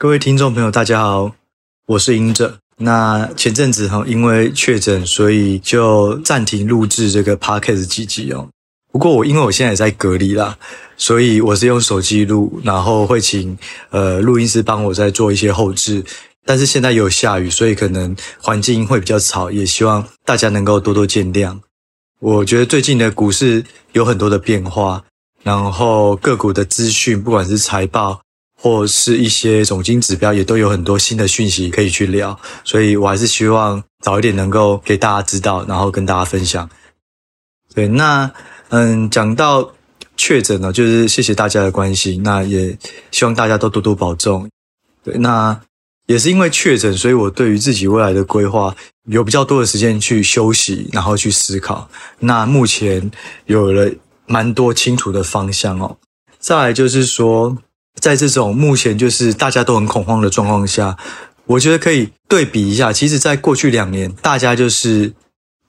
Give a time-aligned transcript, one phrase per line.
[0.00, 1.30] 各位听众朋友，大家好，
[1.84, 2.56] 我是隐者。
[2.78, 8.48] 那前阵子哈，因为确诊，所以就暂停录制这个 podcast 几集哦。
[8.90, 10.56] 不过我因为我现在也在隔离啦，
[10.96, 13.58] 所以我是用手机录，然后会请
[13.90, 16.02] 呃录音师帮我再做一些后置。
[16.46, 21.58] 但是现在有下雨，所以可能环境会比较吵，也希望大家能够多多见谅。
[22.20, 23.62] 我觉得最近的股市
[23.92, 25.04] 有很多的变化，
[25.42, 28.22] 然后个股的资讯，不管是财报。
[28.62, 36.68] 或是一些总经指标也都有很多新的讯息可以去聊，所以我还是希望早一点能够给大家知道，然后跟大家分享。
[37.74, 38.30] 对，那
[38.68, 39.72] 嗯，讲到
[40.14, 42.76] 确诊呢，就是谢谢大家的关心，那也
[43.10, 44.46] 希望大家都多多保重。
[45.02, 45.58] 对，那
[46.04, 51.88] 也是因为确诊，所以我对于自己未来的规划有比较多的时间去休息，然后去思考。
[52.18, 53.10] 那目前
[53.46, 53.90] 有了
[54.26, 55.96] 蛮多清楚的方向哦。
[56.38, 57.56] 再来就是说。
[58.00, 60.96] 在这种目前就是大家都很恐慌的状况下，
[61.44, 62.92] 我觉得可以对比一下。
[62.92, 65.12] 其实，在过去两年，大家就是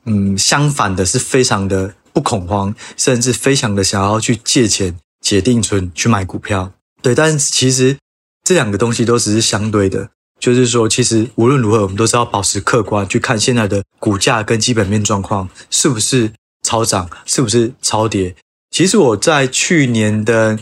[0.05, 6.71] 嗯，相反的是非常的不恐慌，甚至非常的想要去借钱解定存去买股票。
[7.01, 7.97] 对，但是其实
[8.43, 16.31] 这两个东西都只是相对的，就是说，其实无论如何，我们都是要保持客观去看现在的股价跟基本面状况是不是
[16.63, 18.35] 超涨，是不是超跌。
[18.69, 20.59] 其实我在去年的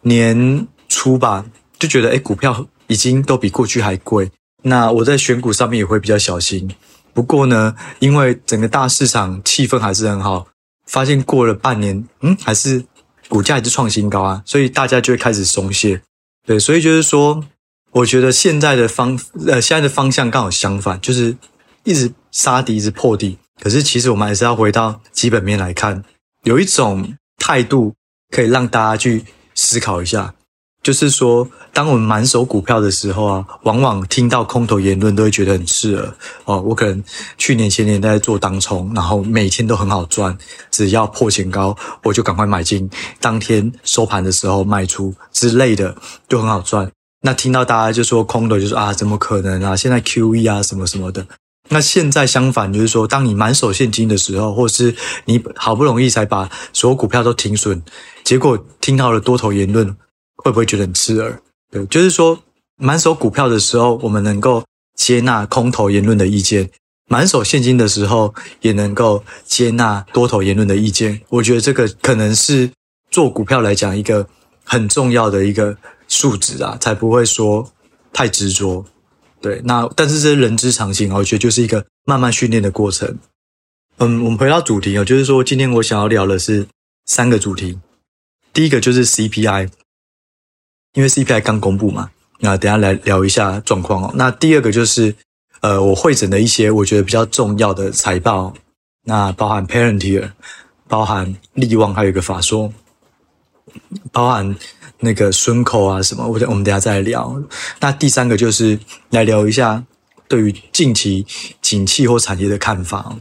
[0.00, 0.66] 年。
[0.92, 1.44] 出吧，
[1.78, 4.30] 就觉得诶，股票已经都比过去还贵。
[4.64, 6.70] 那我在选股上面也会比较小心。
[7.14, 10.46] 不过呢，因为整个大市场气氛还是很好，
[10.86, 12.84] 发现过了半年，嗯，还是
[13.28, 16.02] 股价还是创新高啊，所以大家就会开始松懈。
[16.46, 17.42] 对，所以就是说，
[17.92, 21.36] 我觉得现在的方呃，现在的方向刚好相反，就是
[21.84, 23.38] 一直杀敌，一直破底。
[23.62, 26.02] 可是其实我们还是要回到基本面来看，
[26.44, 27.94] 有一种态度
[28.30, 30.34] 可以让大家去思考一下。
[30.82, 36.12] 就是说，当我们满手股票的时候啊，往往听到空头言论都会觉得很刺耳
[36.44, 36.60] 哦。
[36.60, 37.02] 我可能
[37.38, 40.36] 去年前年在做当冲，然后每天都很好赚，
[40.72, 42.90] 只要破前高我就赶快买进，
[43.20, 45.94] 当天收盘的时候卖出之类的
[46.28, 46.90] 就很好赚。
[47.24, 49.76] 那听到大家就说空头，就说啊，怎么可能啊？
[49.76, 51.24] 现在 QE 啊什么什么的。
[51.68, 57.80] 那现在相反，就是说，当你满手现金的时候，或是你好不容易才把所有股票都停损，
[58.24, 59.96] 结果听到了多头言论。
[60.42, 61.40] 会不会觉得很刺耳？
[61.70, 62.42] 对，就是说，
[62.76, 64.64] 满手股票的时候，我们能够
[64.96, 66.66] 接纳空头言论的意见；
[67.08, 71.20] 满手现金的时候，也能够接纳多头言论的意见。
[71.28, 72.70] 我觉得这个可能是
[73.10, 74.26] 做股票来讲一个
[74.64, 75.76] 很重要的一个
[76.08, 77.72] 素质啊，才不会说
[78.12, 78.84] 太执着。
[79.40, 83.18] 对，那但是这是人之常情，我觉得就是一个慢慢训练的过程。
[83.98, 86.66] 嗯，我们回到主题哦，就是说，今天我想要聊的是
[87.06, 87.78] 三个主题。
[88.52, 89.70] 第一个就是 CPI。
[90.94, 92.10] 因为 CPI 刚公布嘛，
[92.40, 94.12] 那等下来聊一下状况哦。
[94.14, 95.14] 那第二个就是，
[95.60, 98.52] 呃，我会诊的一些我觉得比较重要的财报，
[99.04, 100.32] 那包含 Parentier，
[100.88, 102.72] 包含力旺，还有一个法说，
[104.10, 104.54] 包含
[105.00, 107.42] 那个孙口啊什么，我我们等下再聊。
[107.80, 108.78] 那第三个就是
[109.10, 109.82] 来聊一下
[110.28, 111.26] 对于近期
[111.62, 113.16] 景气或产业的看法。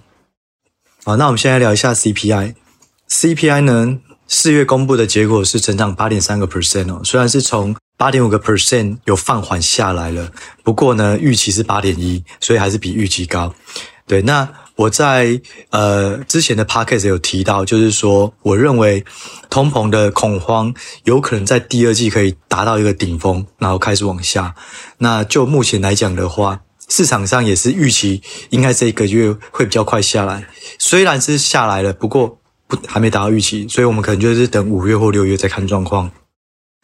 [1.03, 4.00] 好，那我们现在聊一下 CPI，CPI 呢？
[4.34, 10.31] 四月公布的结果是成长八点三个 percent 哦，虽然是从八点五个 percent 有放缓下来了，
[10.64, 13.53] 不过呢，预期是八点一，所以还是比预期高。
[14.08, 14.47] 对，那
[14.78, 15.41] 我在
[15.72, 19.03] 呃之前的 podcast 有提到，就是说，我认为
[19.50, 24.56] 通膨的恐慌有可能在第二季可以达到一个顶峰，然后开始往下。
[25.00, 30.47] 那就目前来讲的话，市场上也是预期应该这一个月会比较快下来，
[30.80, 32.38] 虽然是下来了，不过。
[32.88, 36.12] 还没达到预期，所以我们可能就是等五月或六月再看状况。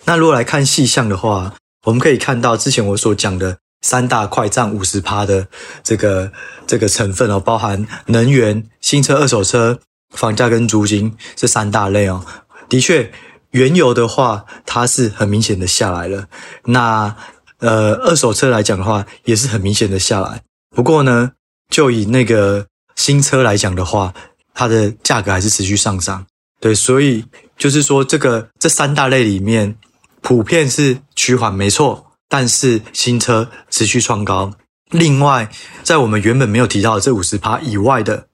[0.06, 1.54] 那如果来看细项的话，
[1.86, 5.48] 我们可以看到之前我所讲的三大块占五十趴的
[5.84, 6.32] 这个
[6.66, 9.80] 这个成分哦，包含能源、新车、二手车、
[10.16, 12.26] 房价跟租金这三大类哦。
[12.70, 13.12] 的确，
[13.52, 16.28] 原油的话，它是很明显的下来了。
[16.66, 17.16] 那
[17.60, 20.42] 呃，二手车来讲的话，也是很明显的下来。
[20.76, 21.32] 不过呢，
[21.70, 24.14] 就以那个新车来讲的话，
[24.58, 26.26] 它的价格还是持续上涨，
[26.60, 27.24] 对，所以
[27.60, 29.78] 就是说，这个这三大类里面，
[30.22, 34.52] 普遍是趋缓，没错，但是新车持续创高。
[34.90, 35.52] 另外，
[35.84, 38.30] 在我们原本没有提到的这五十趴以外的，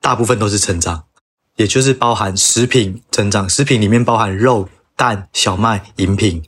[0.00, 1.04] 大部分都是成长，
[1.54, 6.42] 也就是包含食品成长，食品里面包含肉、蛋、小麦、饮品，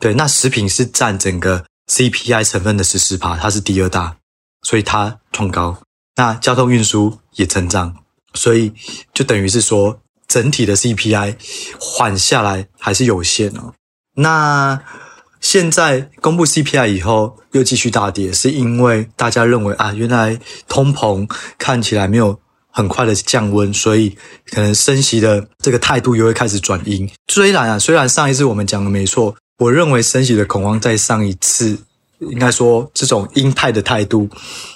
[0.00, 4.16] 对，那食品是占整个 CPI 成分的十四趴，它是第二大，
[4.62, 5.78] 所以它创高。
[6.16, 7.94] 那交通运输也成长。
[8.38, 8.72] 所以
[9.12, 11.34] 就等于是说，整体的 CPI
[11.78, 13.74] 缓下来还是有限哦。
[14.14, 14.80] 那
[15.40, 20.38] 现在公布 CPI 以后又继续大跌，是因为大家认为啊，原来
[20.68, 22.40] 通膨看起来没有
[22.70, 24.16] 很快的降温，所以
[24.50, 27.08] 可能升息的这个态度又会开始转阴。
[27.28, 31.78] 虽然啊，虽然上一次我们讲的没错，我认为升息的恐慌在上一次
[32.20, 34.28] 应该说这种鹰派的态度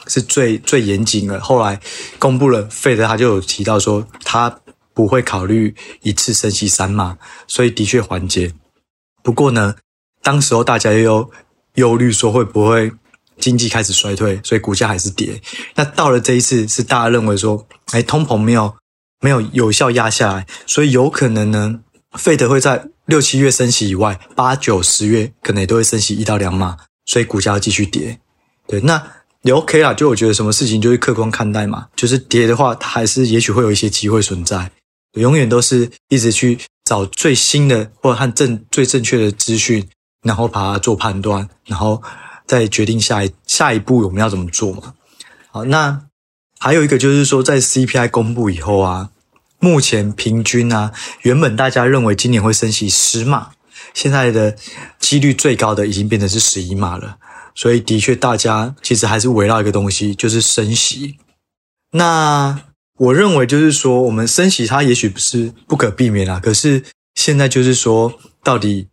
[0.06, 1.41] 是最最严谨的。
[1.41, 1.81] 后来
[2.19, 4.61] 公布了费德，他就有提到说他
[4.94, 8.53] 不会考虑一次升息三码，所以的确缓解。
[9.23, 9.77] 不过呢，
[10.23, 11.31] 当时候大家又
[11.75, 12.93] 忧虑说会不会
[13.39, 15.41] 经济开始衰退，所以股价还是跌。
[15.75, 18.75] 那到了这一次，是大家认为说，哎，通膨没有
[19.21, 21.81] 没有有效压下来，所以有可能呢，
[22.12, 28.19] 费德会在六七月升息以外，八九十月可能也都会升息一到两码，所以股价要继续跌。
[28.66, 29.02] 对，那
[29.43, 34.70] 也 OK 啦，就我觉得什么事情就是客观看待嘛，就是跌的话，它还是也许会有一些机会存在。
[35.14, 39.87] 永远都是一直去找最新的或者和正最正确的资讯，
[40.22, 42.02] 然后把它做判断，然后
[42.46, 44.94] 再决定下一下一步我们要怎么做嘛。
[45.50, 46.06] 好，那
[46.58, 49.10] 还有一个就是说，在 CPI 公布以后啊，
[49.58, 53.50] 目前平均啊，原本大家认为今年会升息十码，
[53.94, 54.56] 现在的
[54.99, 57.17] 几率最高的已经变成是十一码了。
[57.55, 61.17] 所以的确，大家其实还是围绕一个东西，就是升息。
[61.93, 62.62] 那。
[62.99, 66.85] 我认为就是说，我们升息它也许不是不可避免啦，可是
[67.17, 68.12] 现在就是说，
[68.44, 68.87] 到底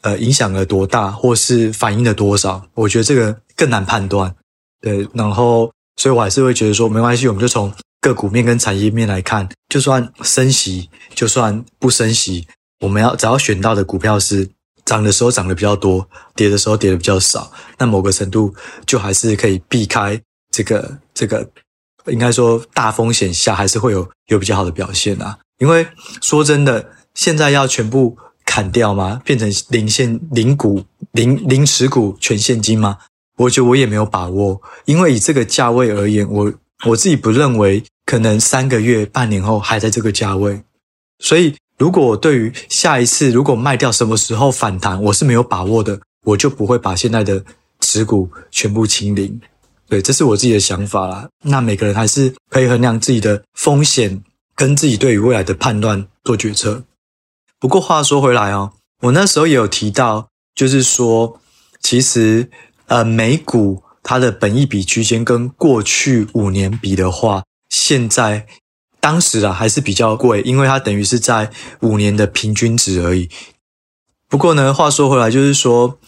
[0.00, 4.34] 呃影响了多大，或是反应了多少，我觉得这个更难判断。
[4.80, 12.48] 对，然后所以我还是会觉得说，没关系，我们就从个股面跟产业面来看，就算升息，就算不升息，
[12.82, 14.48] 我们要只要选到的股票是
[14.84, 18.52] 涨的时候涨得比较多，跌的时候跌得比较少，那某个程度
[18.84, 20.20] 就还是可以避开
[20.50, 21.48] 这个这个。
[22.06, 25.38] 应该说，大风险下还是会有有比较好的表现啊。
[25.58, 25.86] 因为
[26.20, 29.22] 说真的，现在要全部砍掉吗？
[29.24, 32.98] 变成零现零股零零持股全现金吗？
[33.36, 34.60] 我觉得我也没有把握。
[34.84, 36.52] 因为以这个价位而言，我
[36.86, 40.64] 我自己不认为可能三个月、半年后还在这个价位。
[41.20, 47.44] 所以，如果我对于下一次如果卖掉什么时候反弹，我是没有把握的，我就不会把现在的
[47.80, 49.40] 持股全部清零。
[49.88, 51.28] 对，这是我自己的想法啦。
[51.42, 54.22] 那每个人还是可以衡量自己的风险，
[54.54, 56.84] 跟自己对于未来的判断做决策。
[57.58, 61.40] 不过话说回来哦，我那时候也有提到，就是说，
[61.80, 62.48] 其实
[62.86, 68.46] 呃，美股它的本益比区间跟过去五年比的话，现在
[69.02, 71.50] 当时啊还是比较贵，因为它等于是在
[71.80, 73.28] 五年的平均值而已。
[74.28, 75.98] 不过呢，话说回来，就是说。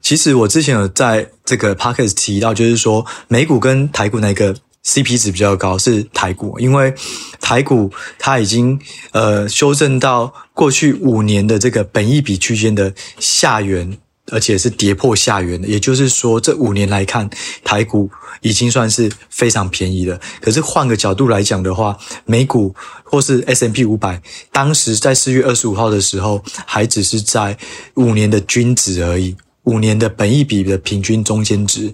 [0.00, 4.54] 其实我之前有在这个 podcast 提到，就是说美股跟台股那个
[4.84, 5.78] CP 值比较高？
[5.78, 6.92] 是台股，因为
[7.40, 8.78] 台股它已经
[9.12, 13.96] 呃修正到过去五年的这个本益比区间的下缘，
[14.30, 15.68] 而且是跌破下缘的。
[15.68, 17.28] 也就是说，这五年来看，
[17.62, 18.10] 台股
[18.40, 20.20] 已经算是非常便宜了。
[20.40, 27.56] 可是换个角度来讲的话，美股或是 S M P 五百当时在四月二十五号的时候，还只是在
[27.94, 29.36] 五年的均值而已。
[29.64, 31.90] 五年的本益比的平均中间值，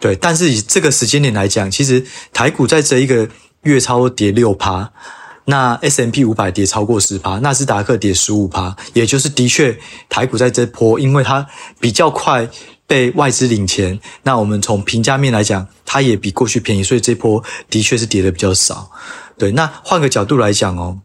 [0.00, 2.02] 对，但是以这个时间点来讲，其实
[2.32, 3.28] 台股在这一个
[3.64, 4.90] 月超跌六趴，
[5.44, 9.78] 那 S M P 五百跌超过十趴，纳斯达克跌十五趴，也就是的确
[10.08, 11.46] 台股在这波，因为它
[11.80, 12.48] 比较快
[12.86, 18.90] 被外资领钱，那我们从评价面来讲，它也比过去便宜，所以这波的确是跌的比较少。
[19.36, 21.00] 对，那换个角度来讲哦。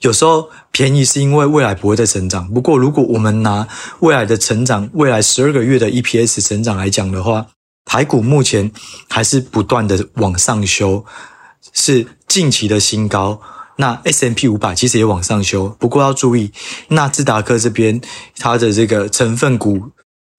[0.00, 2.48] 有时候便宜是因为未来不会再成长。
[2.48, 3.68] 不过，如果我们拿
[4.00, 7.48] 未来的成长，未来十二个月的 EPS 成长来讲的话，
[7.84, 8.72] 台股目前
[9.10, 11.04] 还是不断的往上修，
[11.74, 13.38] 是近期的新高。
[13.76, 16.50] 那 S&P 500其实也往上修，不过要注意，
[16.88, 18.00] 纳斯达克这边
[18.38, 19.90] 它的这个成分股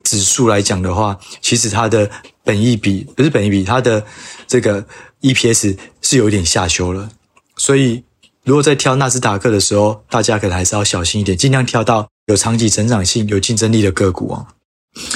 [0.03, 2.09] 指数来讲的话，其实它的
[2.43, 4.05] 本益比不是本益比，它的
[4.47, 4.85] 这个
[5.21, 7.09] EPS 是有点下修了，
[7.57, 8.03] 所以。
[8.45, 14.45] 如果在挑纳斯达克的时候，大家可能还是要小心一点，尽量挑到有长期成长性、有竞争力的个股哦。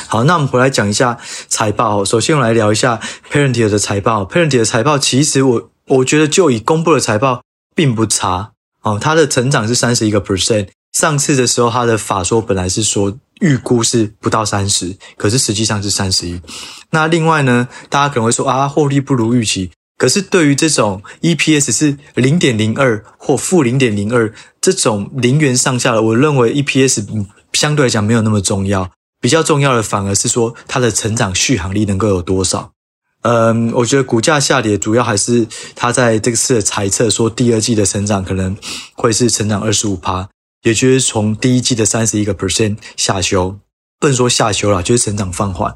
[0.08, 2.04] 好，那我们回来讲一下财报。
[2.04, 3.00] 首先，我们来聊一下
[3.32, 4.26] Parenti 的财报。
[4.26, 7.44] Parenti 的财报其实我我觉得就以公布的财报
[7.80, 10.68] 并不差哦，它的成长是三十一个 percent。
[10.92, 16.42] 上次的时候，它的法说本来是说预估是不到三十，可是实际上是三十一。
[16.90, 19.72] 那另外呢，大家可能会说啊，获利不如预期。
[19.98, 32.74] 可是对于这种 EPS 是零点零二或负零点零二这种零元上下的，我认为 EPS 相对来讲没有那么重要，比较重要的反而是说它的成长续航力能够有多少。
[33.22, 35.46] 嗯，我觉得股价下跌主要还是
[35.76, 38.56] 它在这次的财测说第二季的成长可能
[38.94, 40.30] 会是成长二十五趴，
[40.64, 43.60] 也就是从第一季的三十一个 percent 下修。
[44.00, 45.76] 不能说下修了，就是成长放缓。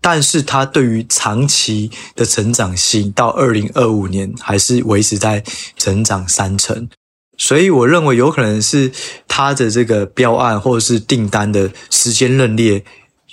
[0.00, 5.42] 但是它对于长期的成长性，到二零二五年还是维持在
[5.76, 6.88] 成长三成。
[7.36, 8.92] 所以我认为有可能是
[9.26, 12.84] 它的这个标案或者是订单的时间认列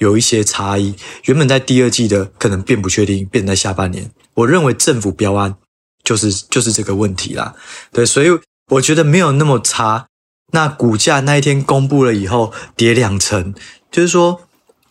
[0.02, 0.96] 有一些差异。
[1.26, 4.10] 原本在第二季的可能变不确定，变在下半年。
[4.34, 5.56] 我认为政府标案
[6.04, 7.54] 就是就是这个问题啦。
[7.92, 8.28] 对，所以
[8.72, 10.08] 我觉得没有那么差。
[10.54, 13.54] 那股价那一天公布了以后跌两成，
[13.92, 14.42] 就是说，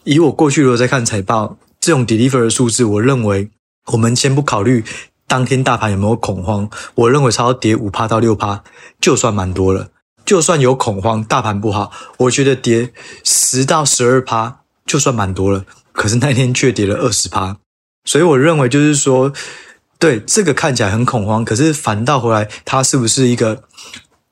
[0.04, 3.50] 以我过去如果在看财报，这种 deliver 的数字，我认为
[3.92, 4.84] 我们先不考虑
[5.26, 8.62] 当天大盘有没有恐慌，我认为超跌五趴到六趴
[9.00, 9.90] 就算蛮多了。
[10.24, 12.92] 就算有恐慌，大盘不好，我觉得跌
[13.24, 14.59] 十到十二趴
[14.90, 15.64] 就算蛮多了。
[15.92, 17.56] 可是那天却跌了二十趴，
[18.04, 19.32] 所以我认为就是说，
[19.98, 23.62] 对这个看起来很恐慌，可是反倒回来，它是不是一个？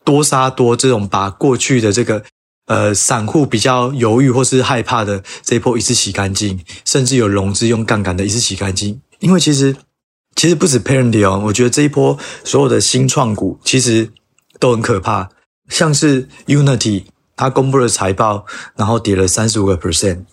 [0.04, 2.24] 多杀多这种把过去的这个
[2.64, 9.02] 呃散户比较犹豫或是害怕的这一波一次洗干净，甚至有融资用杠杆的一次洗干净。
[9.18, 9.76] 因为其实
[10.34, 14.10] 其实不止 Palantir 哦，我觉得这一波所有的新创股其实
[14.58, 15.28] 都很可怕，
[15.68, 17.04] 像是 Unity
[17.36, 18.46] 它公布了财报，
[18.76, 20.24] 然后跌了三十五个 percent，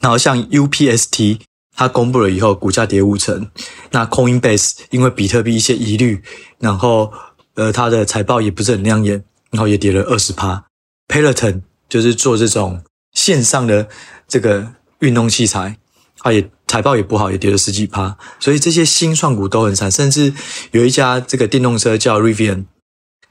[0.00, 1.40] 然后像 UPST
[1.76, 3.50] 它公布了以后股价跌五成，
[3.90, 6.22] 那 Coinbase 因为比特币一些疑虑，
[6.58, 7.12] 然后。
[7.54, 10.64] 呃，它的财报也不是很亮眼，然后也跌了二十趴。
[11.08, 12.84] Peloton 就是做这种
[13.14, 13.88] 线上的
[14.28, 15.76] 这个运动器材，
[16.18, 18.16] 它也财报也不好，也跌了十几趴。
[18.38, 20.32] 所以这些新创股都很惨，甚至
[20.70, 22.66] 有一家这个电动车叫 Rivian，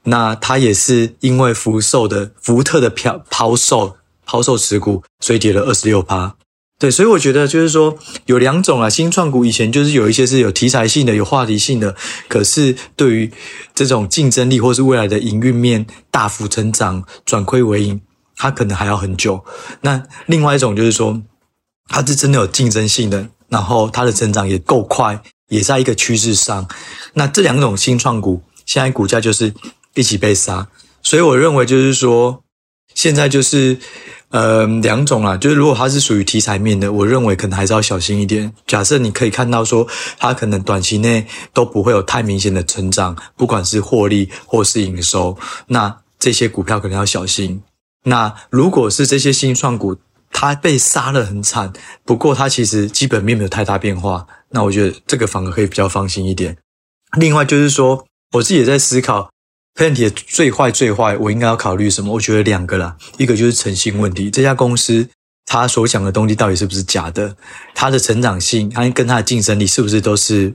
[0.02, 3.96] 那它也是因为福寿的福特的抛抛售
[4.28, 6.36] 抛售持股，所以跌了二十六趴。
[6.78, 11.96] 对，所以我觉得就是说有两种啊，新创股以前就是有一些是有题材性的、有话题性的，
[12.28, 13.32] 可是对于
[13.74, 18.00] 这种竞争力或是未来的营运面大幅成长、转亏为盈，
[18.36, 19.44] 它可能还要很久。
[19.80, 21.20] 那另外一种就是说，
[21.88, 26.68] 它是真的有竞争性的，然后它的成长也够快，也在一个趋势上。
[27.14, 29.52] 那这两种新创股现在股价就是
[29.94, 30.68] 一起被杀，
[31.02, 32.44] 所以我认为就是说
[32.94, 33.78] 现在就是。
[34.30, 38.52] 呃，两种啦，就是如果它是属于题材面的，我认为可能还是要小心一点。
[38.66, 39.86] 假设你可以看到说，
[40.18, 47.62] 它可能短期内都不会有太明显的成长，不管是获利或是营收，那这些股票可能要小心。
[48.04, 49.96] 那如果是这些新创股，
[50.30, 51.72] 它被杀得很惨，
[52.04, 56.54] 不过它其实基本面没有太大变化，那我觉得这个反而可以比较放心一点。
[57.16, 59.30] 另外就是说，我自己也在思考。
[59.78, 62.12] Palantir 最坏最坏，我应该要考虑什么？
[62.12, 65.08] 我觉得两个啦，一个就是诚信问题，这家公司
[65.46, 67.36] 他所讲的东西到底是不是假的？
[67.76, 70.52] 它的成长性，它跟它的竞争力是不是都是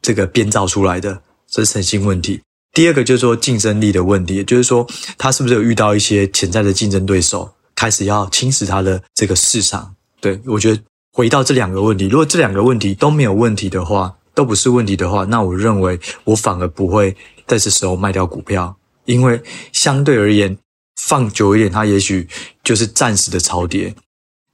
[0.00, 1.20] 这个编造出来的？
[1.50, 2.40] 这是诚信问题。
[2.72, 4.86] 第二个就是说竞争力的问题，也就是说
[5.18, 9.96] 它是不是有遇到一些潜在的竞争对手，开始要侵蚀它的这个市场？
[10.20, 10.80] 对，我觉得
[11.12, 17.16] 回到这两个问题，如果这两个问题都没有问题的话，都不是问题的话，那我认为我反而不会。
[17.50, 18.76] 在这时候卖掉股票，
[19.06, 19.42] 因为
[19.72, 20.56] 相对而言
[20.94, 22.28] 放久一点，它也许
[22.62, 23.92] 就是暂时的超跌。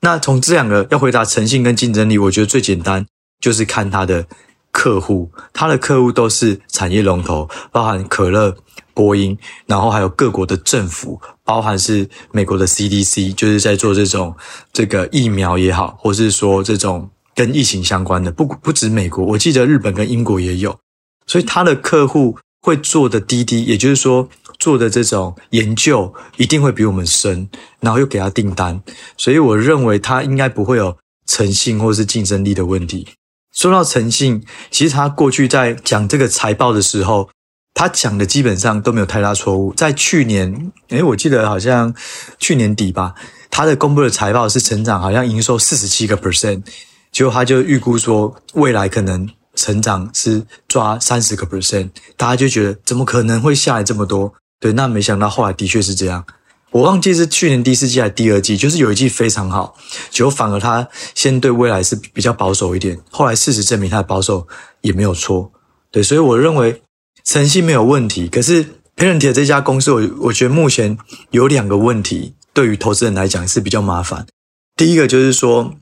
[0.00, 3.04] 那从这两个要回答诚信跟竞争力，我觉得最简单
[3.38, 4.26] 就是看它的
[4.72, 8.56] 客户，它的客户都是产业龙头，包含可乐、
[8.94, 9.36] 波音，
[9.66, 14.34] 然后还有各国的政府，包含是美国的 CDC，就是在做这种
[14.72, 20.78] 这个疫苗也好，或是说这种跟疫情相关的，不不止美国，我记得日本跟英国也有，
[21.26, 22.38] 所以它的客户。
[22.66, 28.82] 会做的滴滴，也就是说做的这种研究一定会比我们深，然后又给他订单，
[29.16, 30.96] 所以我认为他应该不会有
[31.28, 33.06] 诚信或是竞争力的问题。
[33.54, 34.42] 说到诚信，
[34.72, 37.28] 其实他过去在讲这个财报的时候，
[37.72, 39.72] 他讲的基本上都没有太大错误。
[39.74, 41.94] 在去年，诶，我记得好像
[42.40, 43.14] 去年底吧，
[43.48, 46.64] 他的公布的财报是成长，好像营收四十七个 percent，
[47.12, 49.28] 结果他就预估说未来可能。
[49.56, 54.34] 成长是抓三十个 percent，大家就觉得怎么可能会下来这么多？
[54.60, 56.24] 对，那没想到后来的确是这样。
[56.70, 59.74] 我忘记是去年第四季还是第二季，就是有一季非常好，
[60.10, 62.98] 结果反而他先对未来是比较保守一点。
[63.10, 64.46] 后来事实证明他的保守
[64.82, 65.50] 也没有错。
[65.90, 66.82] 对，所以我认为
[67.24, 68.28] 诚信没有问题。
[68.28, 68.64] 可是
[68.96, 70.98] Parenti 这家公司，我我觉得目前
[71.30, 74.26] 有两个问题，对于投资人来讲是比较麻烦。
[74.74, 75.74] 第一个就是说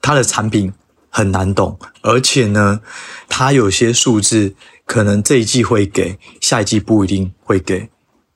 [0.00, 0.72] 它的产品。
[1.16, 2.82] 很难懂，而且呢，
[3.26, 4.54] 它有些数字
[4.84, 7.88] 可能这一季会给，下一季不一定会给。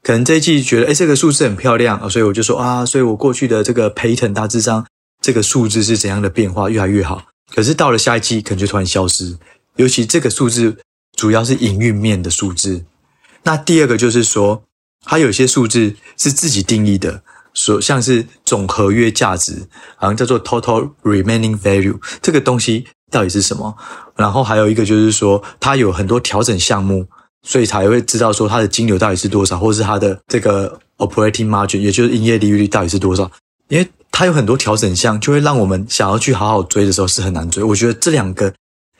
[0.02, 4.86] 可能这一季觉得，诶，这个数字很漂亮，所以我就说啊，所以我过去的这个 Payton 大致上
[5.20, 7.26] 这个数字是怎样的变化，越来越好。
[7.54, 9.36] 可是到了下一季，可能就突然消失。
[9.76, 10.78] 尤其这个数字
[11.14, 12.86] 主要是营运面的数字。
[13.42, 14.62] 那第二个就是说，
[15.04, 17.22] 它有些数字是自己定义的。
[17.60, 23.76] 所像是总合约价值，好像叫做 Total Remaining Value，这个东西到底是什么？
[24.16, 27.06] 然后还有一个就是说，它有很多调整项目，
[27.42, 33.30] 所以才会知道说它的金流到底是多少，或是它的这个 Operating Margin，也就是营业利率到底是多少。
[33.68, 37.62] 因为它有很多调整项，就会让我们想要去好好追的时候是很难追。
[37.62, 38.52] 我觉得这两个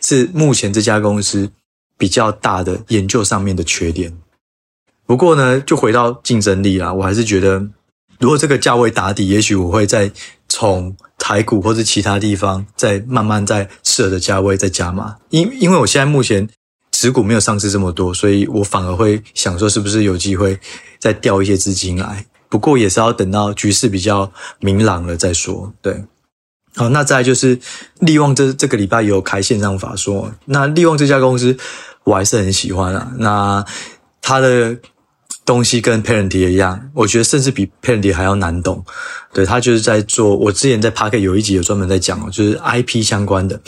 [0.02, 1.50] 是目前这家公司
[1.96, 4.12] 比较大的研究上面的缺点。
[5.06, 7.66] 不过呢，就回到竞争力啦，我还是觉得，
[8.20, 10.12] 如果这个价位打底，也许我会再
[10.46, 15.16] 从台股或者其他地方再慢慢在适合的价位再加码。
[15.30, 16.46] 因因为我现在目前
[16.92, 20.60] 持股没有上市这么多，所以我反而会想说，是不是有机会
[20.98, 22.26] 再调一些资金来？
[22.50, 25.72] 不过也是要等到局势比较明朗了再说。
[25.80, 26.04] 对，
[26.76, 27.58] 好，那再就是
[28.00, 31.56] 力旺这这个礼拜有开线上法说，那力旺这家公司
[32.04, 33.12] 我还是很喜欢啊。
[33.16, 33.64] 那
[34.20, 34.76] 它的。
[35.44, 38.85] 东西跟 Parenti 也一样，我觉得甚至比 Parenti 还要难懂。
[39.32, 43.61] 对，他就是在做，我之前在 Park 有一集有专门在讲哦，就是 IP 相关的。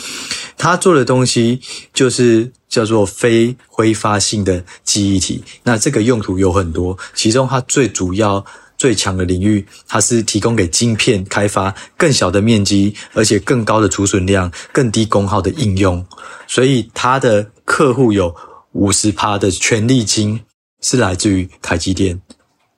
[0.57, 1.61] 他做的东西
[1.93, 5.43] 就是叫做非挥发性的记忆体。
[5.65, 8.45] 那这个用途有很多，其中它最主要、
[8.77, 16.05] 最强的领域，它是提供给晶片开发更小的面积，而且更高的储存量、更低功耗的应用。
[16.47, 18.35] 所以它的客户有
[18.73, 20.41] 五十趴的权利金。
[20.83, 22.21] 是来自于台积电，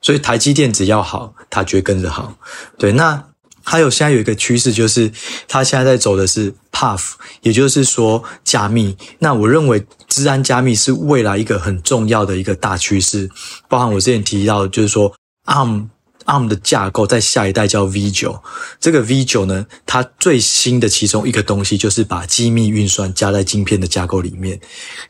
[0.01, 2.37] 所以台积电只要好，它就会跟着好。
[2.79, 3.25] 对，那
[3.65, 5.11] 还有现在有一个趋势，就是
[5.49, 8.97] 它现在在走的是 PUF，也就是说加密。
[9.19, 13.29] 那我认为资安加密是未来一个很重要的一个大趋势，
[13.69, 15.13] 包含我之前提到，就是说
[15.47, 15.89] ARM。
[16.25, 18.41] ARM 的架构在下一代叫 V9，
[18.81, 24.59] 这个 V9 呢，它最新的其中一个东西就是把机密运算加在晶片的架构里面。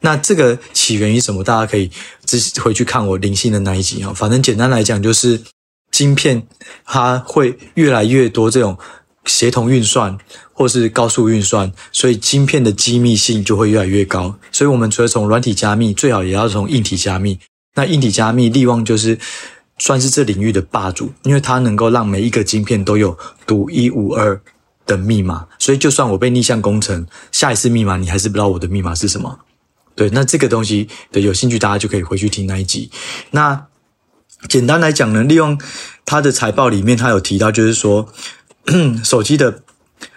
[0.01, 1.45] 那这个起源于什么？
[1.45, 1.91] 大家可以
[2.25, 4.13] 自回去看我灵性的那一集啊。
[4.15, 5.41] 反正简单来讲，就是
[5.91, 6.47] 晶片
[6.85, 8.77] 它会越来越多这种
[9.25, 10.19] 协同运算
[10.53, 14.37] 或是高速运算，所以晶片的机密性就会越来越高。
[14.51, 17.39] 所以我们除了从软体加密，最好也要从硬体加密。
[17.77, 19.19] 那硬体加密，力望就是。
[19.79, 24.41] 算是这领域的霸主，因为它能够让每一个晶片都有独一无二
[24.87, 29.41] 的密码，所以就算我被逆向工程，下一次密码你还是不知道我的密码是什么。
[29.95, 32.91] 对，那这个东西的有兴趣，大家就可以回去听那一集。
[33.31, 33.67] 那
[34.49, 35.61] 简单来讲呢，利用
[36.05, 38.13] 它的财报里面，它有提到，就是说
[39.05, 39.63] 手机的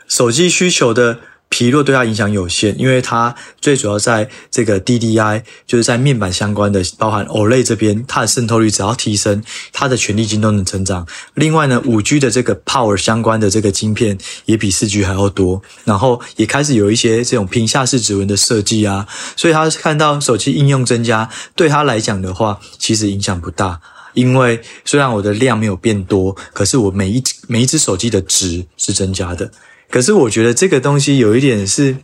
[0.08, 1.20] 手机需求的。
[1.50, 11.08] 疲弱对它影响有限，因为它最主要在这个 DDI，就是在面板相关的，包含 OLED 这边，它的渗透率只要提升，它的权力金都能成长。
[11.36, 23.80] 另外呢，5G 的这个 Power 相关的这个晶片也比 4G 还要多，然后也开始有一些这种屏下式指纹的设计啊，所以他看到手机应用增加，对他来讲的话，其实影响不大，
[24.14, 29.50] 因为虽然我的量没有变多，可是我每一每一只手机的值是增加的。
[29.90, 31.98] 可是我觉得这个东西有一点是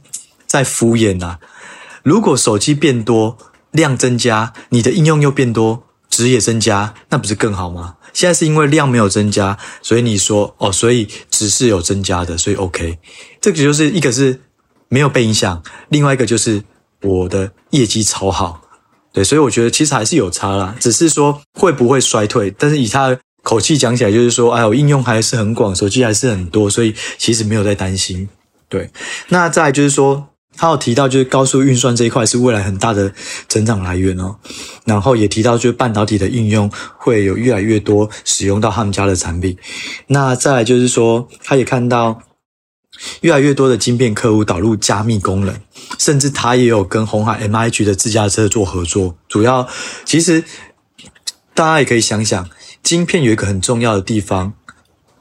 [0.45, 1.39] 在敷衍呐。
[2.01, 3.37] 如果手机变多，
[3.71, 7.95] 量增加，你的应用又变多，值也增加，那不是更好吗？
[8.13, 12.99] 现在是因为量没有增加，所以你说哦，所以值是有增加的，所以 OK。
[13.41, 14.39] 这个就是一个是
[14.89, 16.63] 没有被影响，另外一个就是
[17.01, 18.61] 我的业绩超好，
[19.11, 23.17] 对，所以我觉得其实还是有差啦，只是说会不会衰退，但是以它。
[23.43, 28.29] 口气讲起来就是说，哎，我应用还是很广，手机还是很多，所以其实没有在担心。
[28.69, 28.89] 对，
[29.27, 33.13] 那再来就是说，他有提到就是高速运算这一块是未来很大的
[33.49, 34.37] 增长来源哦。
[34.85, 39.57] 然后也提到就是半导体的应用会有越来越多使用到他们家的产品。
[40.07, 42.23] 那再来就是说，他也看到
[43.21, 45.53] 越来越多的晶片客户导入加密功能，
[45.99, 49.17] 甚至他也有跟红海 M I G 的自驾车做合作。
[49.27, 49.67] 主要
[50.05, 50.45] 其实
[51.53, 52.49] 大家也可以想想。
[52.83, 54.53] 晶片有一个很重要的地方，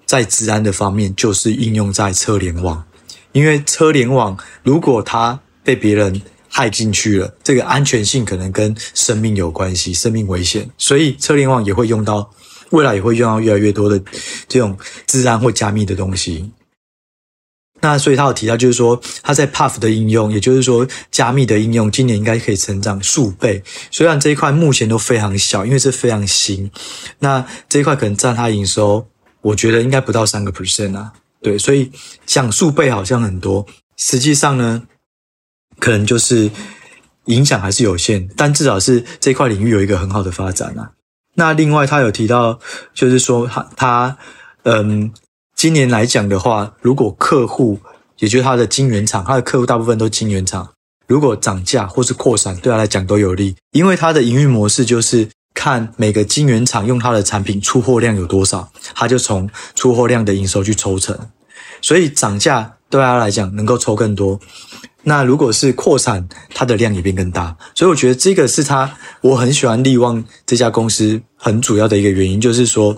[0.05, 2.85] 在治安的方面，就是应用在车联网。
[3.31, 10.69] 因为车联网如果它被别人害进去了，这个安全性可能跟生命有关系，生命危险。
[10.77, 12.29] 所以车联网也会用到，
[12.71, 14.03] 未来也会用到越来越多的
[14.49, 16.51] 这种治安或加密的东西。
[17.83, 23.61] 那所以他有提到，就是说他在 Puff 的应用，也就是说加密的应用，今年应该可以成长数倍。
[23.91, 26.71] 虽然这一块目前都非常小，因为是非常新。
[27.19, 29.05] 那这一块可能占他营收，
[29.41, 31.13] 我觉得应该不到三个 percent 啊。
[31.43, 31.91] 对，所以
[32.25, 33.67] 讲数倍好像很多，
[33.97, 34.85] 实际上呢，
[35.81, 36.49] 可能就是
[37.25, 38.29] 影响还是有限。
[38.37, 40.93] 但至少是这块领域有一个很好的发展啊。
[41.35, 42.61] 那另外他有提到，
[42.95, 44.17] 就是说他他
[44.63, 45.13] 嗯。
[45.63, 47.79] 今年来讲的话，如果客户，
[48.19, 50.69] 也就是他的晶圆厂，他的客户大部分都晶圆厂，
[51.07, 61.17] 如果涨价或是扩产，对他来讲都有利，因为他的营运模式就是看每个晶圆厂用它的产品出货量有多少，它就从出货量的营收去抽成。
[61.81, 64.41] 所以涨价对他来讲能够抽更多。
[65.05, 67.57] 那如果是扩产，它的量也变更大。
[67.77, 72.97] 所以我觉得这个是他，我很喜欢利旺这家公司很主要的一个原因，就是说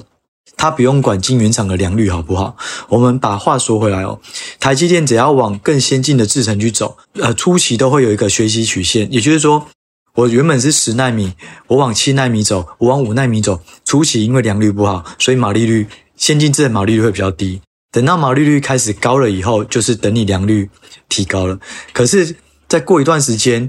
[0.56, 2.56] 他不用管晶圆厂的良率好不好。
[2.88, 4.20] 我们把话说回来哦，
[4.60, 9.66] 台积电只要往更先进的制程去走，呃，初期都会有一个学习曲线，也就是说，
[10.14, 11.34] 我原本是十奈米，
[11.66, 17.60] 我往七奈米走，我往五奈米走，初期因为良率不好，所以毛利率先进制程毛利率会比较低。
[17.90, 20.68] 等到毛利率开始高了以后，就是等你良率
[21.08, 21.58] 提高了。
[21.92, 22.36] 可是
[22.68, 23.68] 再过一段时间，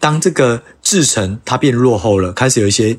[0.00, 2.96] 当这个制程它变落后了，开始有一些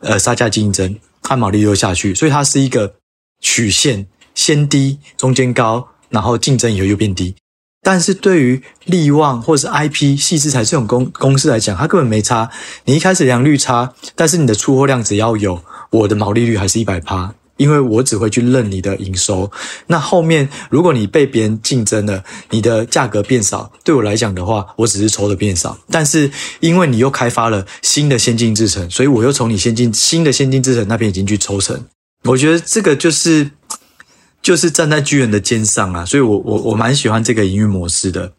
[0.00, 2.94] 呃杀价竞争，它毛利率又下去，所以它是一个
[3.40, 7.34] 曲线，先低，中间高，然后竞争以后又变低。
[7.82, 12.50] 但是对于力旺或者是 IP 矽智财这种公公司来讲，它根本没差。
[12.84, 17.34] 你一开始良率差，但是你的出货量只要有，我的毛利率还是一百趴。
[17.56, 19.50] 因为我只会去认你的营收，
[19.86, 25.78] 那后面如果你被别人竞争了，你的价格变少，对我来讲的话，我只是抽的变少。
[25.90, 31.84] 但是因为你又开发了新的先进制程，所以我又从你先进新的先进制程那边已经去抽成。
[32.24, 33.50] 我觉得这个就是
[34.42, 38.32] 就是站在巨人的肩上啊，所以我我我蛮喜欢这个营运模式的。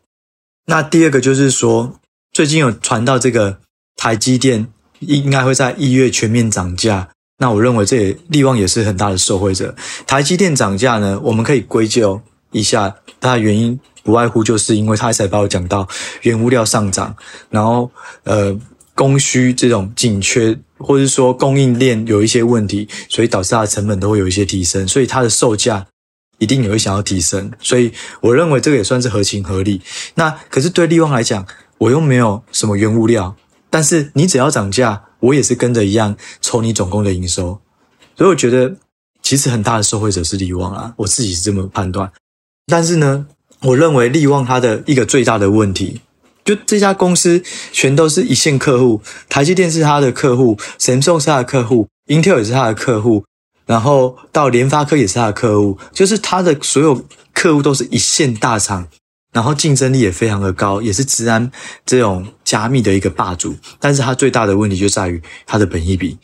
[0.65, 1.99] 那第二个就是说，
[2.33, 3.59] 最近有传到这个
[3.95, 4.67] 台积电
[4.99, 7.09] 应该会在一月全面涨价。
[7.37, 9.75] 那我认为这也力旺也是很大的受惠者。
[10.07, 12.21] 台积电涨价呢，我们可以归咎
[12.51, 15.85] 一下它的原因，不外乎就是因为它财报讲到
[16.21, 17.13] 原物料上涨，
[17.49, 17.91] 然后
[18.23, 18.57] 呃
[18.93, 25.85] 供需这种紧缺，或者说供应链有一些问题，所以导致它的成本都会有一些提升，所以它的售价
[26.37, 27.51] 一定也会想要提升。
[27.59, 29.81] 所以我认为这个也算是合情合理。
[30.13, 31.45] 那可是对力旺来讲，
[31.79, 33.35] 我又没有什么原物料，
[33.69, 35.01] 但是你只要涨价。
[35.19, 37.59] 我也是跟着一样抽你总共的营收，
[38.15, 38.75] 所以我觉得
[39.21, 42.11] 其实很大的受惠者是力旺啊，我自己是这么判断。
[42.67, 43.27] 但是呢，
[43.61, 46.01] 我认为力旺它的一个最大的问题，
[46.43, 53.25] 就这家公司全都是一线客户，台积电是它的客户，Samsung 是它的客户，Intel 也是它的客户，
[53.65, 58.87] 然后到联发科也是它的客户，就是它的所有客户都是一线大厂。
[59.31, 61.51] 然后竞争力也非常的高，也是资安
[61.85, 63.53] 这种加密的一个霸主。
[63.81, 66.17] 但是它最大的问题就在于它的本益比，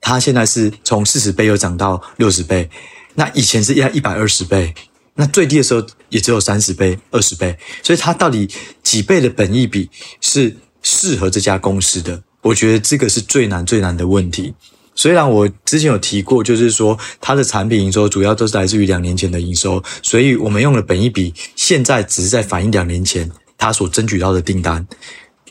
[0.00, 2.70] 它现在是从四十倍又涨到六十倍，
[3.14, 4.74] 那以前是要一百二十倍，
[5.16, 8.48] 那最低的时候也只有三十倍、二十倍，所以它到底
[8.82, 12.22] 几倍的本益比是适合这家公司的？
[12.42, 14.54] 我觉得这个是最难最难的问题。
[14.96, 24.86] 虽然我之前有提过，就是说它的产品营收主要都是来自于两年前的营收，所以我们用的本益比现在只是在反映两年前它所争取到的订单。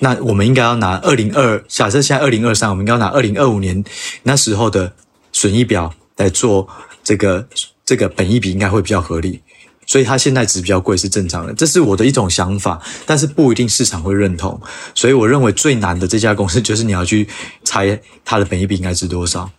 [0.04, 3.82] 那我们应该要拿二零二，假设现在二零二三，我们应该要拿二零二五年
[4.24, 4.92] 那时候的
[5.32, 6.68] 损益表来做
[7.06, 7.48] 这个
[7.86, 9.42] 这个本益比，应该会比较合理。
[9.86, 14.60] 所以它现在值比较贵是正常的，这是我的一种想法，但是不一定市场会认同。
[14.94, 17.26] 所以我认为最难的这家公司就是你要去
[17.64, 19.50] 猜它的本益比应该值多少。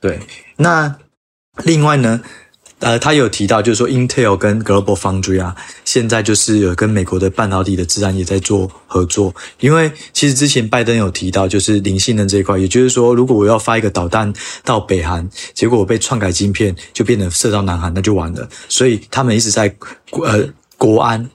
[0.00, 0.20] 对，
[0.56, 0.94] 那
[1.64, 2.20] 另外呢？
[2.80, 9.34] 呃，他有提到，就是说，Intel 跟 Global Foundry 啊，现在就是有跟美国的半导体的资安也在做合作。
[9.60, 14.32] 因为其实之前拜登有提到，就是零性能这一块，也就是说，如果我要发一个导弹
[14.64, 18.48] 到北韩，结果我被篡改晶片，就变成射到南韩，那就完了。
[18.68, 19.74] 所以他们一直在
[20.12, 21.28] 呃国安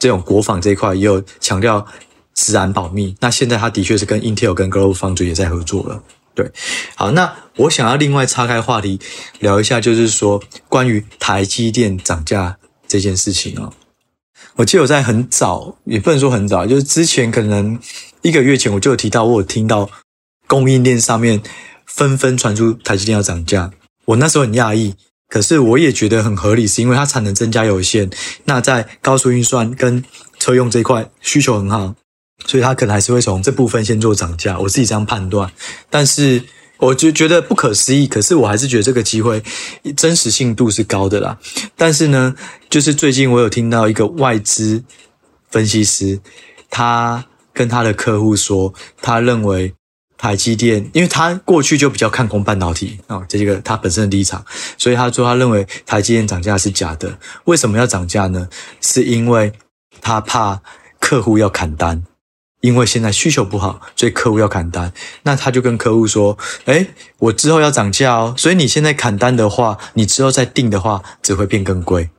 [0.00, 1.86] 这种国防这一块也有强调
[2.34, 3.14] 资安保密。
[3.20, 6.02] 那现在他的确是跟 Intel 跟 Global Foundry 也在合作了。
[6.38, 6.52] 对，
[6.94, 9.00] 好，那我想要另外岔开话题
[9.40, 13.72] 聊一下，就是说关于台积电涨价这件事情哦。
[14.54, 17.76] 我记得我在很早，也不能说很早，就是之前可能
[18.22, 19.90] 一个月前我就有提到，我有听到
[20.46, 21.42] 供应链上面
[21.86, 23.72] 纷纷传出台积电要涨价。
[24.04, 24.94] 我那时候很讶异，
[25.28, 28.08] 可是我也觉得很合理，是因为它产能增加有限，
[28.44, 30.04] 那在高速运算跟
[30.38, 31.96] 车用这一块需求很好。
[32.46, 35.50] 所以他可能还是会从这部分先做涨价，我自己这样判断。
[35.90, 36.42] 但是
[36.78, 39.42] 我就觉得不可思议，可是我还是觉得这个机会
[39.96, 41.36] 真实性度是高的啦。
[41.76, 42.34] 但是呢，
[42.70, 44.82] 就是最近我有听到一个外资
[45.50, 46.20] 分析师，
[46.70, 48.72] 他跟他的客户说，
[49.02, 49.74] 他认为
[50.16, 54.44] 台积电，因为他过去就比较看空半导体啊，这个他本身的立场，
[54.76, 57.18] 所以他说他认为台积电涨价是假的。
[57.44, 58.48] 为什么要涨价呢？
[58.80, 59.52] 是因为
[60.00, 60.62] 他怕
[61.00, 62.04] 客户要砍单。
[62.60, 64.92] 因为现在需求不好，所以客户要砍单。
[65.22, 72.10] 那他就跟客户说：“诶，我之后要涨价哦，所以你现在砍单的话，你之后再订的话，只会变更贵。”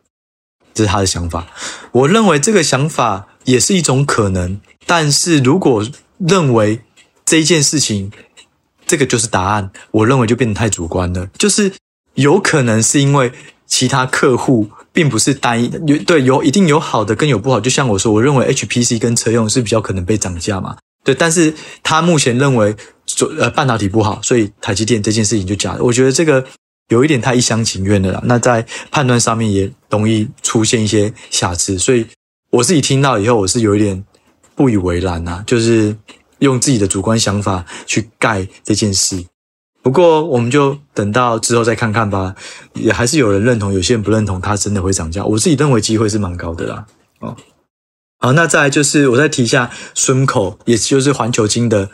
[0.73, 1.47] 这是他的想法。
[1.91, 5.85] 我认为这个想法也是一种可能，但是如果
[6.17, 6.81] 认为
[7.25, 8.11] 这一件事情
[8.87, 9.71] 这个就是答案。
[9.91, 11.73] 我认为就变得太主观了，就是
[12.13, 13.33] 有可能是因为
[13.65, 17.57] 其他客户并不是单一的，有对有一定有好的跟有不好。
[17.57, 21.15] 就像我说，我认为 HPC 跟车用是比较可能被涨价嘛，对。
[21.15, 22.75] 但是他目前认为
[23.37, 25.81] 呃半导体不好，所以台积电这件事情就假的。
[25.81, 26.45] 我觉得这个
[26.89, 28.21] 有一点太一厢情愿的了。
[28.25, 32.05] 那在判断上面也容易出现一些瑕疵，所以
[32.51, 34.03] 我自己听到以后，我是有一点
[34.55, 35.95] 不以为然啊，就是。
[36.39, 39.21] 用自己的主观想法去盖这件事，
[39.89, 42.35] 不过我们就等到之后再看看吧。
[42.75, 45.25] 也还是有人认同，有些人不认同，它真的会涨价。
[45.25, 46.85] 我自己认为机会是蛮高的啦。
[47.21, 47.35] 哦，
[48.19, 51.89] 好，那再来就是我再提一下顺口，也就是环球金的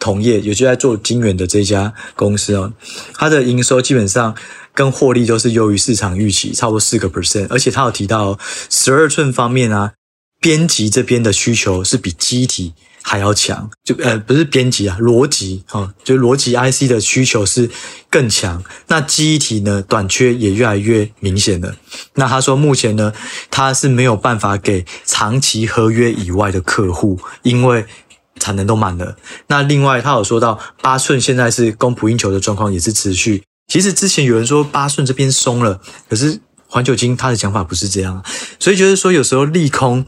[0.00, 2.72] 同业，也就在做晶圆的这家公司哦。
[3.14, 4.34] 它的营收基本上
[4.74, 7.46] 跟获利都是优于市场预期，差不多四个 percent。
[7.50, 8.36] 而且它有提到
[8.68, 9.92] 十二寸方面啊，
[10.40, 12.74] 编辑这边的需求是比机体。
[13.02, 17.70] 还要强，就呃不是编辑啊，逻辑啊，就逻辑 IC 的需求是
[18.10, 18.62] 更强。
[18.88, 21.74] 那记忆体呢，短缺也越来越明显了。
[22.14, 23.12] 那他说目前呢，
[23.50, 27.86] 他是没有办法给长期合约以外的客户，因为
[28.38, 29.16] 产能都满了。
[29.46, 33.42] 那另外他有说到八寸现在是供不应求的状况也是持续。
[33.68, 35.80] 其实之前有人说八寸这边松了，
[36.10, 38.22] 可是环球晶他的讲法不是这样，
[38.58, 40.04] 所以就是说有时候利空。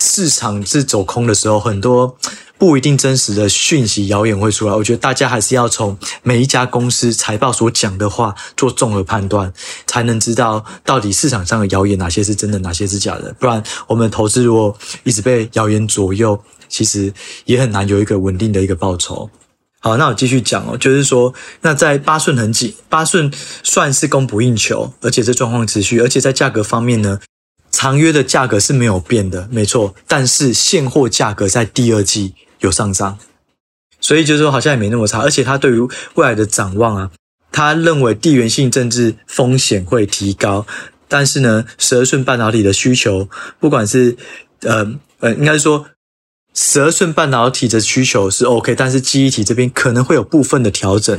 [0.00, 2.16] 市场是走空的时候，很多
[2.58, 4.74] 不一定真实的讯息、谣言会出来。
[4.74, 9.52] 我觉得大家还是要从每一家公司财报所讲的话做综合判断，
[9.86, 13.34] 才能知道到底市场上的谣言哪些是真的，哪些是假的。
[13.38, 17.12] 不然，我们投资如果一直被谣言左右，其实
[17.44, 19.28] 也很难有一个稳定的一个报酬。
[19.80, 21.32] 好，那我继续讲哦，就是说，
[21.62, 23.32] 那在八顺很紧，八顺
[23.62, 27.20] 算是供不应求，而且这状况持续，而且在价格方面呢。
[27.80, 33.18] 长约的价格是没有变的，没错，但是现货价格在第二季有上涨，
[34.02, 35.22] 所以就是说好像也没那么差。
[35.22, 35.80] 而且他对于
[36.12, 37.10] 未来的展望啊，
[37.50, 40.66] 他认为地缘性政治风险会提高，
[41.08, 44.14] 但是呢，十二寸半导体的需求，不管是
[44.60, 44.86] 呃
[45.20, 45.86] 呃，应该是说
[46.52, 51.18] 十二寸半导体的需求是 OK，但是记忆体这边可能会有部分的调整。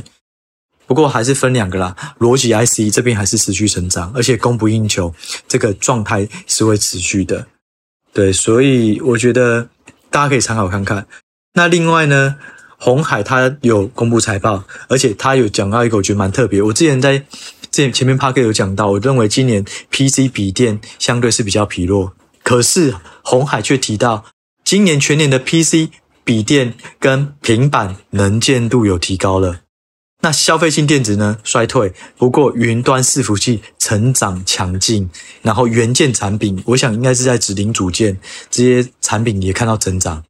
[0.92, 5.16] 不过还是分两个啦，逻辑 IC 这边还是持续成长，而且供不应求，
[5.48, 7.48] 这个状态是会持续的。
[8.12, 9.70] 对，所以我觉得
[10.10, 11.08] 大家可以参考看看。
[11.54, 12.36] 那另外呢，
[12.78, 16.62] 鸿海它有公布财报，而且它有讲到一个我觉得蛮特别。
[16.62, 22.12] 我之前在之前前面 Podcast 有讲到，我认为今年 PC 笔电相对是比较疲弱，
[22.44, 24.26] 可是鸿海却提到
[24.66, 25.90] 今年全年的 PC
[26.26, 29.62] 笔电跟平板能见度有提高了。
[30.22, 35.10] 那消费性电子呢，衰退，不过云端伺服器成长强劲，
[35.42, 40.24] 然后元件产品，我想应该是在指零组件这些产品也看到增长。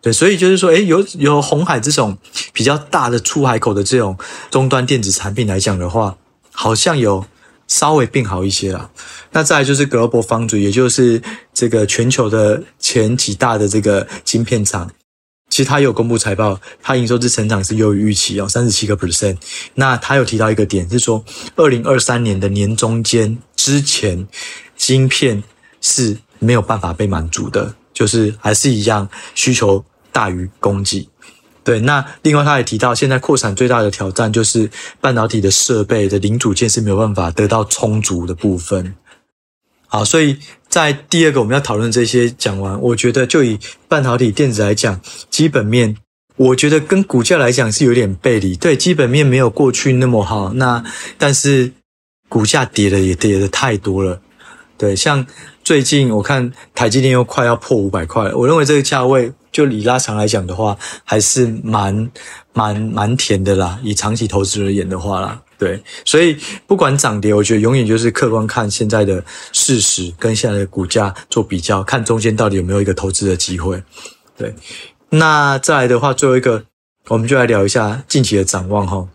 [0.00, 2.16] 对，所以就是说，诶，有有红海这种
[2.52, 4.16] 比较大的出海口的这种
[4.50, 6.16] 终端电子产品来讲的话，
[6.50, 7.26] 好像有
[7.68, 8.90] 稍微变好一些啦。
[9.32, 14.90] 那再来就是 Global Foundry，也就是这个全球的前几大的这个晶片厂。
[15.54, 19.36] 其实他有公布财报，他营收之成长是优于预期哦，三十七个 percent。
[19.74, 24.26] 那他有提到一个点，是说二零二三年的年中间之前，
[24.76, 25.44] 晶片
[25.80, 31.08] 是没有办法被满足的，就是还是一样需求大于供给。
[31.62, 34.68] 对，那另外他也提到，现在扩产最大的挑战就是
[35.00, 38.96] 半导体的设备的零组件是没有办法得到充足的部分。
[39.86, 40.36] 好，所以
[40.74, 45.96] 在第二个我们要讨论这些讲完，我觉得就以半导体电子来讲，基本面
[46.34, 48.56] 我觉得跟股价来讲是有点背离。
[48.56, 50.82] 对，基本面没有过去那么好，那
[51.16, 51.70] 但是
[52.28, 54.20] 股价跌的也跌的太多了。
[54.76, 55.24] 对，像
[55.62, 62.10] 最近我看台积电又快要破五百块了，我认为这个价位就以拉长来讲的话，还是蛮
[62.52, 63.78] 蛮蛮甜的啦。
[63.84, 65.40] 以长期投资而言的话啦。
[65.64, 73.82] 对，所以不管涨跌，我觉得永远就是客观看现在的事实跟现在的股价做比较，看中间到底有没有一个投资的机会。
[74.36, 74.54] 对，
[75.08, 76.62] 那再来的话，最后一个
[77.08, 79.08] 我们就来聊一下近期的展望哈。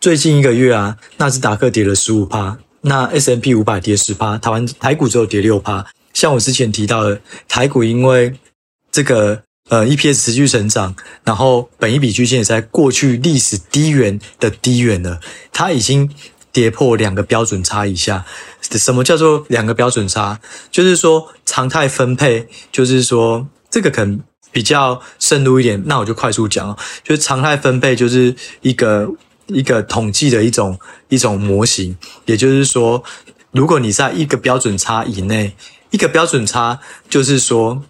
[0.00, 5.84] 最近一个月啊，纳斯达克跌了十五趴，那 S&P 五百跌十趴，台湾台股只有跌六趴。
[6.14, 8.34] 像我之前提到的，台股因为
[8.90, 9.42] 这个。
[9.68, 15.20] 呃，EPS 持续成长，然后本一比均线也在过去历史低缘的低缘了，
[15.52, 16.08] 它已经
[16.52, 18.24] 跌破两个标准差以下。
[18.62, 20.40] 什么叫做两个标准差？
[20.70, 24.20] 就是说常态分配，就是说这个可能
[24.52, 26.76] 比较深入一点，那我就快速讲。
[27.02, 29.10] 就是常态分配就是一个
[29.48, 33.02] 一个统计的一种一种模型，也就是说，
[33.50, 35.56] 如果你在一个标准差以内，
[35.90, 36.78] 一个标准差
[37.10, 37.82] 就是说。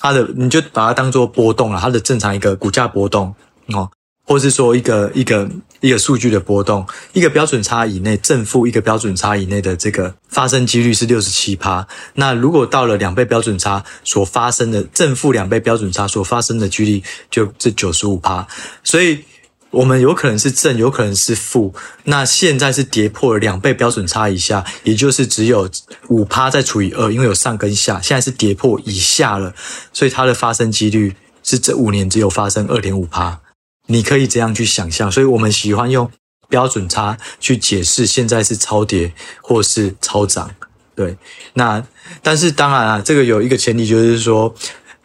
[0.00, 3.34] 它的你就把它当做波动了，它的正常一个股价波动
[3.68, 3.88] 哦，
[4.24, 5.48] 或是说一个一个
[5.80, 11.86] 一个数据的波动，一个标准差以内正负一个标准差以内的这个发生几率是六十七趴。
[12.14, 18.46] 那如果到了两倍标准差所发生的正负两倍标准差所发生的几率就是九十五趴。
[18.82, 19.24] 所以
[19.70, 21.74] 我们有可能是正，有可能是负。
[22.04, 25.70] 那现在是跌破了两倍标准差以下，也就是只有
[26.08, 29.54] 五趴再除以二，因为有上跟下，现在是跌破以下了，
[29.92, 33.40] 所以它的发生几率是这五年只有发生二点五趴。
[33.86, 36.10] 你可以这样去想象，所以我们喜欢用
[36.48, 40.50] 标准差去解释现在是超跌或是超涨。
[40.94, 41.16] 对，
[41.54, 41.82] 那
[42.22, 44.54] 但是当然啊，这个有一个前提就是说，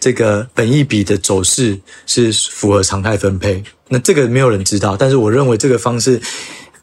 [0.05, 3.63] 这个本益比的走势是符合常态分配。
[3.87, 6.21] 那这个没有人知道，但是我认为这个方式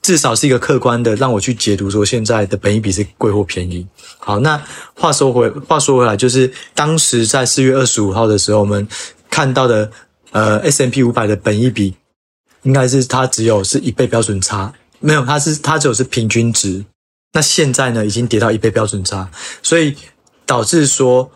[0.02, 3.86] 至少是一个客观的，让我去解读说现在的本益比是贵或便宜。
[4.18, 4.60] 好，那
[4.94, 8.88] 话说回话说回来，就是当时在四月二十五号的时候，我们
[9.30, 9.88] 看到的。
[10.32, 11.94] 呃，S&P 五百的本益比
[12.62, 16.82] 应该是它只有是一倍标准差，没有，它是它只有是平均值。
[17.34, 19.30] 那现在呢，已经跌到一倍标准差，
[19.62, 19.94] 所以
[20.46, 21.30] 导致说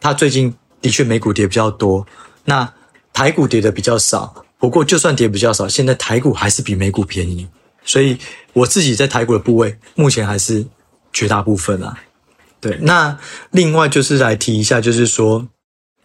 [0.00, 2.06] 它最近的确美股跌比较多，
[2.44, 2.72] 那
[3.12, 4.44] 台股跌的比较少。
[4.58, 7.48] 不过就算跌比较少，现在台股还是比美股便宜，
[7.84, 8.18] 所以
[8.52, 10.66] 我自己在台股的部位目前还是
[11.12, 11.98] 绝大部分啊。
[12.60, 13.18] 对，那
[13.50, 15.48] 另外就是来提一下，就是说。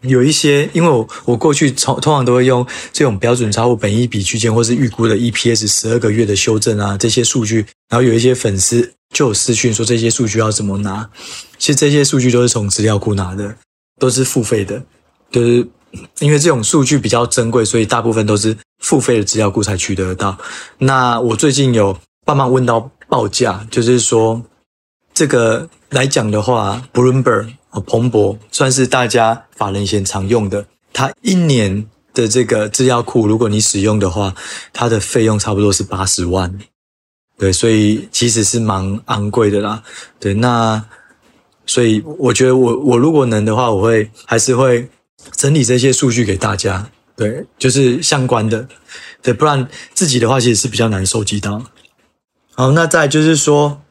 [0.02, 11.10] 有一些，因为我我过去通通常都会用这种标准差或本益比区间，或是预估的 EPS 十二个月的修正啊，这些数据，然后有一些粉丝就有私讯说这些数据要怎么拿。
[11.58, 13.56] 其实这些数据都是从资料库拿的，
[14.00, 14.82] 都是付费的，
[15.32, 15.68] 就是
[16.20, 20.38] 因为这种数据比较珍贵，所以大部分都是付费的资料库才取得得到。
[20.78, 24.44] 那我最近有帮忙问到报价，就是说
[25.14, 27.54] 这个来讲的话，Bloomberg。
[27.86, 34.34] 彭博算是大家法人以前常用的，它一年的这个资料库，如果你使用的话，
[34.72, 36.58] 它的费用差不多是八十万，
[37.38, 39.84] 对，所以其实是蛮昂贵的啦，
[40.22, 40.82] 对，那
[41.66, 44.88] 所以我觉得我我如果能的话，我会还是会
[45.36, 48.68] 整理这些数据给大家，对，就是相关的，
[49.22, 51.64] 对，不然自己的话其实是比较难收集到。
[52.54, 53.82] 好，那再就是说。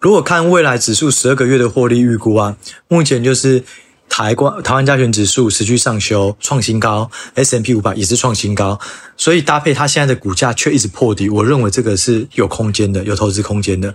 [0.00, 2.56] 如果看未来指数十二个月的获利预估啊，
[2.86, 3.64] 目前就是
[4.08, 8.78] 台湾台湾加权指数持续上修创新高，S&P 五百也是创新高，
[9.16, 13.94] 所以搭配它现在的股价却一直破底，我认为这个是有空间的，有投资空间的。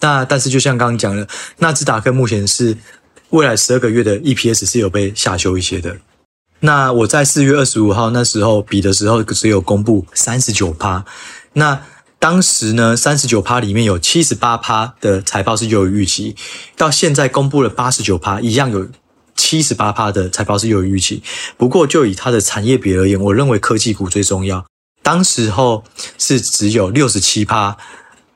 [0.00, 2.76] 那但是就像刚刚讲的，纳斯达克目前是
[3.30, 5.96] 未来十二个月的 EPS 是有被下修一些的。
[6.60, 11.04] 那我在四月二十五号那时候比的时候只有公布三十九趴，
[11.52, 11.80] 那。
[12.22, 16.36] 当时呢，三十九趴里面有七十八趴的财报是优于预期，
[16.76, 18.86] 到现在公布了八十九趴，一样有
[19.40, 21.22] 七十八趴的财报是优于预期。
[21.56, 24.66] 不过就以它的产业比而言，我认为科技股最重要。
[25.02, 25.82] 当时候
[26.18, 27.76] 是只有六十七趴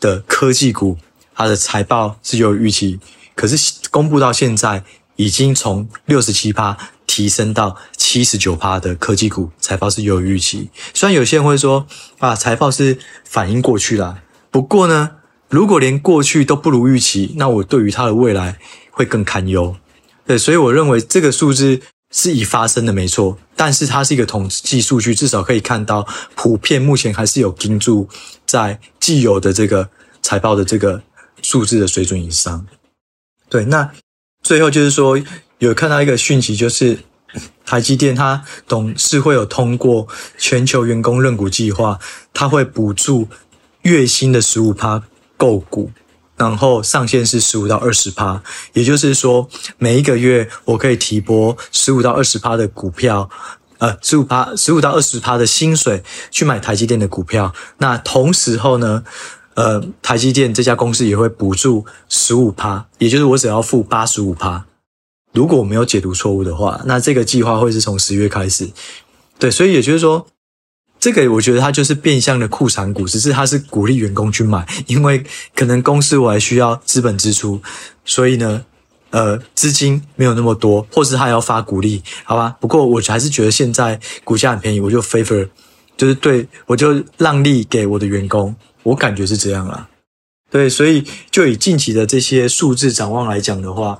[0.00, 0.96] 的科技股，
[1.34, 2.98] 它的财报是优于预期，
[3.34, 3.56] 可是
[3.90, 4.82] 公布到现在
[5.16, 6.76] 已经从六十七趴。
[7.06, 11.86] 提升到七十九趴的科技股财报是优于预期，虽然有些人会说
[12.18, 14.18] 啊，财报是反映过去啦，
[14.50, 15.10] 不过呢，
[15.48, 18.58] 如果连过去都不如预期，那我对于它的未来
[18.90, 19.76] 会更堪忧。
[20.26, 28.08] 对，所以我认为这个数字是已发生的没错，但是它是一个统计数据，至少可以看到普遍目前还是有盯住
[28.46, 29.88] 在既有的这个
[30.22, 31.02] 财报的这个
[31.42, 32.66] 数字的水准以上。
[33.48, 33.90] 对，那
[34.42, 35.20] 最后就是说。
[35.58, 36.98] 有看到一个讯息，就是
[37.64, 40.06] 台积电它董事会有通过
[40.36, 41.98] 全球员工认股计划，
[42.34, 43.28] 它会补助
[43.82, 45.02] 月薪的十五趴
[45.38, 45.90] 购股，
[46.36, 48.42] 然后上限是十五到二十趴，
[48.72, 53.30] 也就是说每一个月我可以提拨十五到二十趴的股票，
[53.78, 57.54] 呃，十五趴十五到二十趴的薪水去买台积电的股票。
[57.78, 59.04] 那同时候呢，
[59.54, 64.66] 呃，台积电这家公司也会补助十五趴，也就是我只要付八十五趴。
[65.32, 68.70] 如果我没有解读错误的话，那这个计划会是从十月开始，
[69.38, 70.26] 对，所以也就是说，
[71.04, 75.22] 这个我觉得它就是变相的库藏股，只是它是鼓励员工去买，因为
[75.54, 77.60] 可能公司我还需要资本支出，
[78.06, 78.64] 所以呢，
[79.10, 82.56] 呃，资金没有那么多，或是他要发股利，好吧？
[82.58, 85.46] 不过我还是觉得现在股价很便宜，我就 favor，
[85.94, 89.86] 就是对我就让利给我的员工，我感觉是这样啦，
[90.50, 93.98] 对，所以就以近期的这些数字展望来讲的话。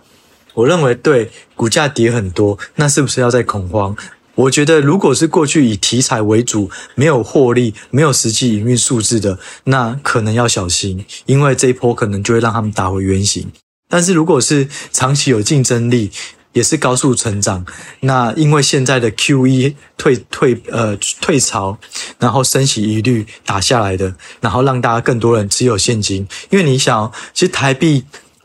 [0.54, 3.96] 我认为对股价跌很多，那是不是要再恐慌？
[4.34, 13.50] 我觉得如果是过去以题材为主，没有获利、没有实际营运数字的，那可能要小心，因为这一波可能就会让他们打回原形。
[13.88, 16.10] 但是如果是长期有竞争力，
[16.52, 17.64] 也是高速成长。
[18.00, 21.78] 那因为现在的 QE 退退呃退潮，
[22.18, 26.26] 然后升息疑虑打下来的，然后让大家更多人持有现金。
[26.50, 28.04] 因为你想，其实台币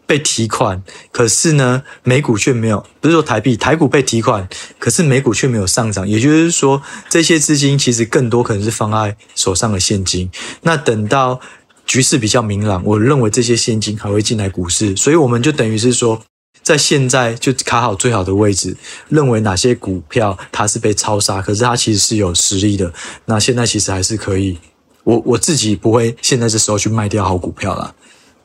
[0.09, 0.81] 被提款，
[1.11, 4.49] 可是呢，美股却没有，不是说台币台股被提款，
[4.79, 6.07] 可是美股却没有上涨。
[6.07, 10.31] 也就是说，这些资金其实更多可能是放在手上的现金。
[10.63, 11.39] 那等到
[11.85, 16.23] 局势比较明朗，我认为这些现金还会进来股市，所以我们就等于是说。
[16.61, 18.75] 在现在就卡好最好的位置，
[19.07, 22.91] 认为哪些股票它是被超杀，可是它其实是有实力的。
[23.25, 24.59] 那现在其实还是可以，
[25.03, 27.95] 我我自己不会现在这时候去卖掉好股票啦。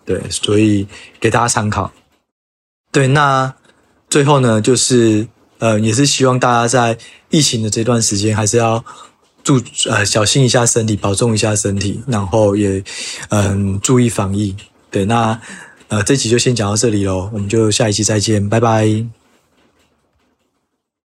[0.04, 0.86] 对，所以
[1.18, 1.92] 给大家参考。
[2.92, 3.54] 对，那
[4.08, 5.26] 最后呢，就是
[5.58, 6.98] 呃，也是希望大家在
[7.30, 8.84] 疫情的这段时间，还是要
[9.42, 12.82] 注呃小心一下身体，保重一下身体，然后也
[13.30, 14.54] 嗯、注意防疫。
[14.90, 15.40] 对，那。
[15.88, 19.23] 呃，这期就先讲到这里喽，我们就下一期再见，拜拜。